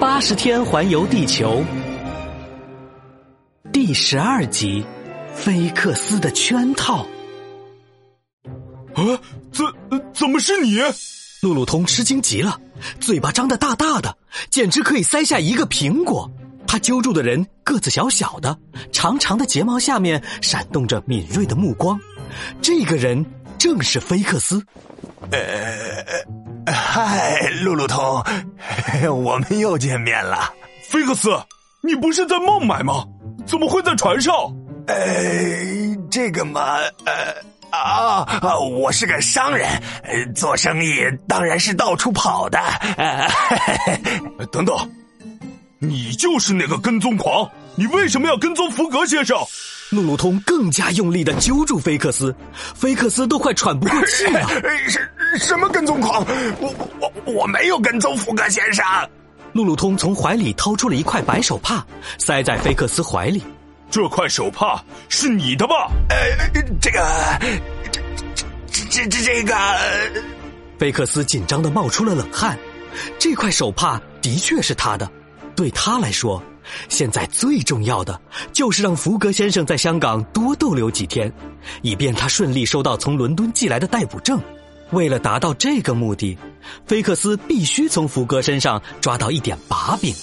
[0.00, 1.64] 八十天环游地球，
[3.72, 4.84] 第十二集：
[5.34, 7.04] 菲克斯的圈套。
[8.94, 9.02] 啊，
[9.50, 9.64] 怎
[10.14, 10.78] 怎么是你？
[11.42, 12.60] 路路通吃惊极了，
[13.00, 14.16] 嘴巴张得大大的，
[14.50, 16.30] 简直可以塞下一个苹果。
[16.64, 18.56] 他揪住的人个子小小的，
[18.92, 21.98] 长长的睫毛下面闪动着敏锐的目光。
[22.62, 23.24] 这个人
[23.58, 24.64] 正是菲克斯。
[25.32, 28.22] 呃，嗨，路路通，
[29.10, 30.52] 我们又见面了。
[30.88, 31.30] 菲克斯，
[31.80, 33.04] 你不是在孟买吗？
[33.46, 34.34] 怎么会在船上？
[34.86, 34.96] 呃，
[36.10, 37.34] 这个嘛，呃
[37.70, 39.68] 啊啊，我是个商人，
[40.34, 40.96] 做生意
[41.26, 42.58] 当然是到处跑的。
[44.50, 44.74] 等等，
[45.78, 47.50] 你就是那个跟踪狂？
[47.74, 49.36] 你为什么要跟踪福格先生？
[49.90, 52.34] 路路通更加用力的揪住菲克斯，
[52.74, 54.46] 菲克斯都快喘不过气了。
[54.86, 55.00] 什
[55.36, 56.24] 什么跟踪狂？
[56.60, 58.84] 我我我没有跟踪福格先生。
[59.52, 61.84] 路路通从怀里掏出了一块白手帕，
[62.18, 63.42] 塞在菲克斯怀里。
[63.90, 65.90] 这块手帕是你的吧？
[66.10, 66.16] 呃，
[66.80, 67.00] 这个，
[67.90, 68.00] 这
[68.90, 69.54] 这这这这个，
[70.78, 72.58] 菲克斯紧张的冒出了冷汗。
[73.18, 75.10] 这块手帕的确是他的，
[75.56, 76.42] 对他来说。
[76.90, 78.20] 现在最重要的
[78.52, 81.32] 就是让福格先生在香港多逗留几天，
[81.80, 84.38] 以便他顺利收到从伦敦寄来的逮捕证。
[84.90, 86.36] 为了达到这个目的，
[86.86, 90.14] 菲克斯必须从福格身上抓到一点把柄。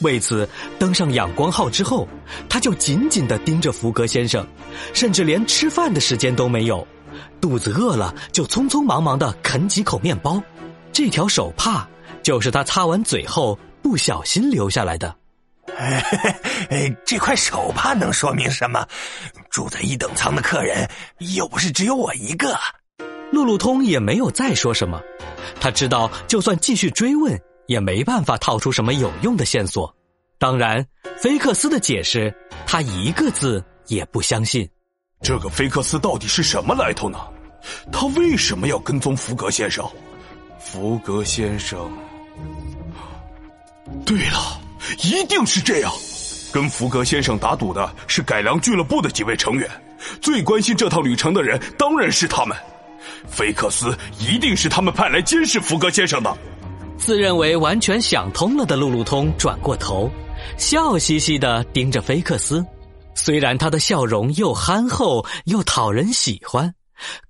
[0.00, 2.08] 为此，登上仰光号之后，
[2.48, 4.46] 他就紧紧的盯着福格先生，
[4.94, 6.86] 甚至连吃饭的时间都没有。
[7.40, 10.40] 肚子饿了，就匆匆忙忙的啃几口面包。
[10.92, 11.86] 这条手帕
[12.22, 15.14] 就是他擦完嘴后不小心留下来的。
[15.76, 18.86] 哎，这块手帕能说明什么？
[19.50, 20.88] 住在一等舱的客人
[21.34, 22.56] 又不是只有我一个。
[23.32, 25.00] 路路通也没有再说什么，
[25.60, 29.94] 他知道就算继续追问，也没办法套出什么有用的线索。
[30.38, 30.86] 当然，
[31.20, 32.34] 菲克斯的解释，
[32.66, 34.68] 他一个字也不相信。
[35.20, 37.18] 这个菲克斯到底是什么来头呢？
[37.92, 39.84] 他为什么要跟踪福格先生？
[40.58, 41.90] 福格先生，
[44.04, 44.60] 对了。
[45.02, 45.92] 一定是这样，
[46.52, 49.68] 跟福格先生打赌的是改良俱乐部的几位成员，
[50.22, 52.56] 最关心这趟旅程的人当然是他们。
[53.26, 56.36] 菲克斯一定是他们派来监视福格先生的。
[56.96, 60.10] 自认为完全想通了的路路通转过头，
[60.56, 62.64] 笑嘻嘻的盯着菲克斯。
[63.14, 66.74] 虽然他的笑容又憨厚又讨人喜欢，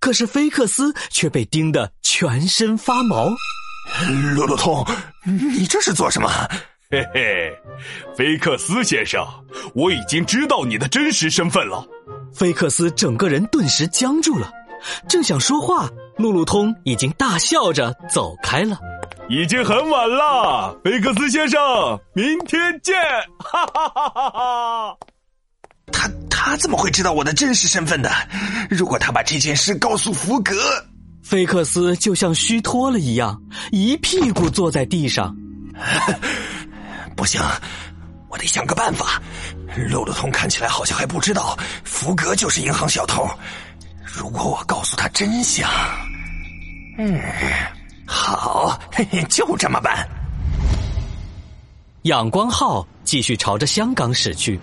[0.00, 3.28] 可是菲克斯却被盯得全身发毛。
[4.34, 4.86] 路路通，
[5.24, 6.28] 你这是做什么？
[6.90, 7.52] 嘿嘿，
[8.16, 9.26] 菲克斯先生，
[9.74, 11.86] 我已经知道你的真实身份了。
[12.34, 14.50] 菲克斯整个人顿时僵住了，
[15.08, 18.78] 正想说话，路路通已经大笑着走开了。
[19.28, 21.60] 已经很晚了，菲克斯先生，
[22.14, 22.94] 明天见！
[23.38, 24.96] 哈哈哈哈哈！
[25.92, 28.10] 他他怎么会知道我的真实身份的？
[28.70, 30.54] 如果他把这件事告诉福格，
[31.22, 33.38] 菲克斯就像虚脱了一样，
[33.70, 35.36] 一屁股坐在地上。
[37.14, 37.38] 不行，
[38.30, 39.20] 我得想个办法。
[39.90, 43.28] 路路通看起来好像还不知道福格就是银行小偷。
[44.10, 45.68] 如果我告诉他真相，
[46.96, 47.20] 嗯，
[48.06, 50.08] 好，嘿嘿，就这么办。
[52.02, 54.58] 仰光号继续朝着香港驶去，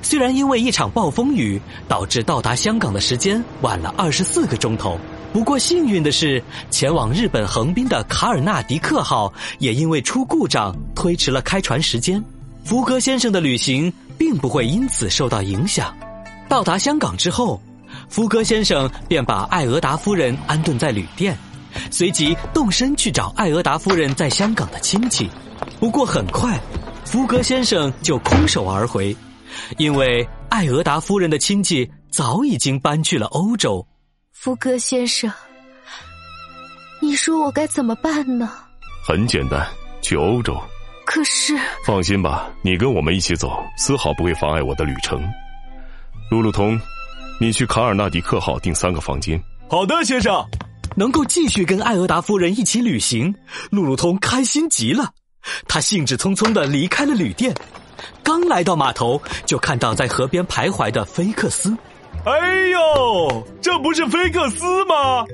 [0.00, 4.98] 虽然因为一场暴风雨导致到达香港的时间晚了二十四个钟头，
[5.30, 12.22] 不过幸运的是，前往日本横滨的卡尔纳迪克号也因为出故障推迟了开船时间。
[12.64, 15.94] 福格先生的旅行并不会因此受到影响。
[16.48, 17.60] 到达香港之后，
[18.08, 21.36] 福格先生便把艾俄达夫人安顿在旅店，
[21.90, 25.28] 随即动身去找艾俄达夫人在香港的亲戚。
[25.78, 26.58] 不过很快，
[27.04, 29.14] 福格先生就空手而回，
[29.76, 33.86] 因为艾俄达夫人的亲戚早已经搬去了欧洲。
[34.32, 35.30] 福格先生，
[37.00, 38.50] 你说我该怎么办呢？
[39.06, 39.66] 很简单，
[40.00, 40.56] 去欧洲。
[41.04, 45.22] 可是，放心吧，你跟我们一起走，丝毫不会妨碍我的旅程。
[46.30, 46.78] 路路通，
[47.38, 49.40] 你去卡尔纳迪克号订三个房间。
[49.68, 50.44] 好的，先生。
[50.98, 53.34] 能够继续跟艾俄达夫人一起旅行，
[53.70, 55.10] 路路通开心极了。
[55.68, 57.54] 他兴致匆匆的离开了旅店，
[58.22, 61.76] 刚来到码头，就看到在河边徘徊的菲克斯。
[62.24, 65.26] 哎呦，这不是菲克斯吗？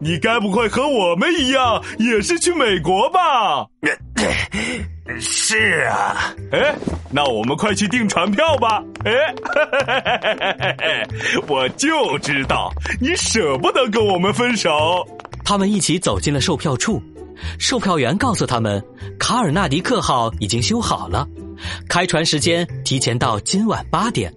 [0.00, 3.66] 你该不会和我们一样，也是去美国吧？
[5.20, 6.74] 是啊，哎，
[7.12, 8.82] 那我们快去订船票吧！
[9.04, 9.34] 哎，
[11.48, 14.70] 我就知道你舍不得跟我们分手。
[15.44, 17.02] 他们一起走进了售票处，
[17.58, 18.80] 售票员告诉他们，
[19.18, 21.26] 卡尔纳迪克号已经修好了，
[21.88, 24.32] 开船时间提前到今晚八点，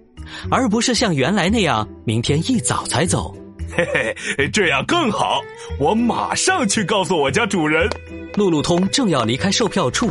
[0.50, 3.32] 而不是像原来那样明天一早才走。
[3.76, 3.86] 嘿
[4.36, 5.40] 嘿，这样更好，
[5.78, 7.88] 我马上去告诉我家主人。
[8.34, 10.10] 路路通正要离开售票处，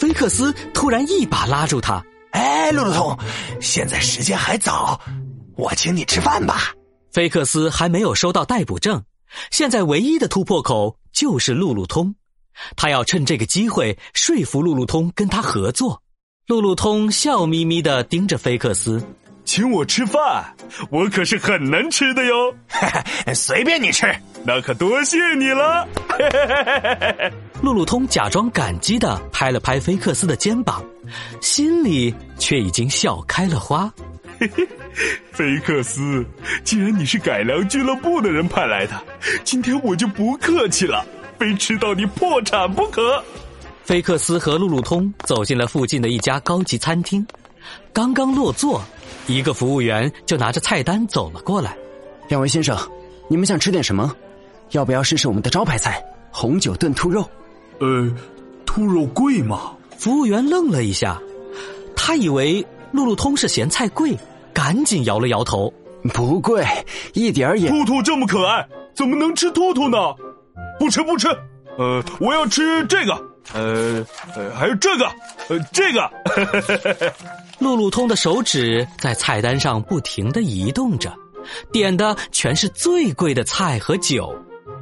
[0.00, 2.02] 菲克斯突然一把拉住他
[2.32, 3.18] ：“哎，路路通，
[3.60, 4.98] 现在时间还早，
[5.58, 6.72] 我请你吃饭吧。”
[7.12, 9.04] 菲克斯还没有收到逮捕证，
[9.50, 12.14] 现在唯一的突破口就是路路通。
[12.76, 16.00] 他要趁这个机会说服路路通跟他合作。
[16.46, 19.06] 路路通笑眯眯的盯着菲克斯，
[19.44, 20.56] 请我吃饭，
[20.90, 22.54] 我可是很能吃的哟。
[23.36, 24.06] 随便你吃，
[24.46, 25.86] 那可多谢你了。
[27.62, 30.82] 路路通假装感激的拍了拍菲克斯的肩膀，
[31.42, 33.92] 心里却已经笑开了花。
[35.30, 36.24] 菲克斯，
[36.64, 38.98] 既然你是改良俱乐部的人派来的，
[39.44, 41.04] 今天我就不客气了。
[41.38, 43.22] 非吃到你破产不可！
[43.82, 47.26] 菲克斯和路路通走进了附近的一家高级餐厅，
[47.92, 48.82] 刚刚落座，
[49.26, 51.76] 一个服务员就拿着菜单走了过来。
[52.28, 52.76] 两位先生，
[53.28, 54.14] 你们想吃点什么？
[54.72, 57.28] 要不要试试我们的招牌菜——红酒炖兔肉？
[57.80, 58.10] 呃，
[58.64, 59.72] 兔肉贵吗？
[59.98, 61.20] 服务员愣了一下，
[61.96, 64.16] 他以为路路通是嫌菜贵，
[64.54, 65.72] 赶紧摇了摇头
[66.14, 66.64] ：“不贵，
[67.14, 67.68] 一点儿也……
[67.68, 69.98] 兔兔这么可爱，怎么能吃兔兔呢？”
[70.78, 71.28] 不吃不吃，
[71.76, 73.12] 呃，我要吃这个，
[73.52, 74.02] 呃，
[74.34, 75.04] 呃，还有这个，
[75.48, 76.10] 呃，这个。
[77.60, 81.14] 路路通的手指在菜单上不停的移动着，
[81.70, 84.34] 点的全是最贵的菜和酒。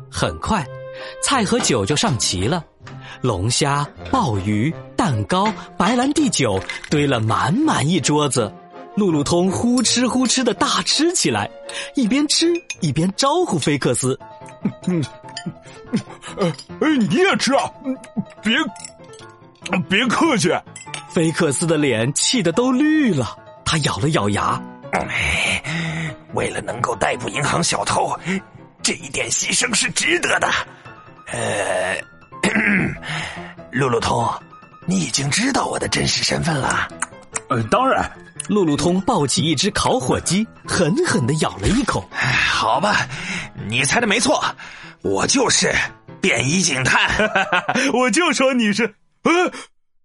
[0.08, 0.64] 很快，
[1.20, 2.64] 菜和酒就上齐了，
[3.20, 6.60] 龙虾、鲍鱼、蛋糕、白兰地酒
[6.90, 8.52] 堆了满满一桌子。
[8.96, 11.48] 路路通呼哧呼哧的大吃起来，
[11.94, 14.18] 一边吃一边招呼菲克斯。
[14.88, 15.04] 嗯
[16.36, 17.70] 呃，哎，你也吃啊？
[18.42, 18.54] 别，
[19.88, 20.50] 别客气。
[21.08, 24.60] 菲克斯的脸气得都绿了，他咬了咬牙，
[26.34, 28.12] 为了能够逮捕银行小偷，
[28.82, 30.48] 这一点牺牲是值得的。
[31.26, 31.96] 呃，
[33.72, 34.28] 路路通，
[34.86, 36.88] 你已经知道我的真实身份了。
[37.48, 38.10] 呃，当然。
[38.48, 42.08] 路路通抱起一只烤火鸡，狠狠的咬了一口。
[42.14, 43.06] 好吧，
[43.68, 44.42] 你猜的没错，
[45.02, 45.70] 我就是
[46.18, 47.10] 便衣警探。
[47.92, 48.94] 我就说你是，
[49.24, 49.52] 呃，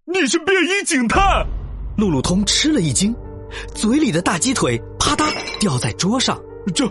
[0.04, 1.46] 你是便衣警探。
[1.96, 3.16] 路路通吃了一惊，
[3.74, 6.38] 嘴里的大鸡腿啪嗒掉在桌上。
[6.74, 6.86] 这，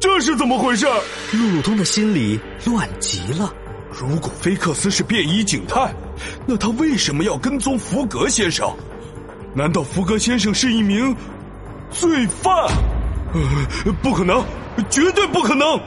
[0.00, 0.86] 这是怎么回事？
[1.32, 3.52] 路路通的心里乱极了。
[3.98, 5.94] 如果菲克斯是便衣警探，
[6.44, 8.70] 那他为什么要跟踪福格先生？
[9.54, 11.16] 难道福格先生是一名
[11.90, 12.54] 罪犯？
[13.32, 14.44] 呃，不可能，
[14.90, 15.80] 绝对不可能！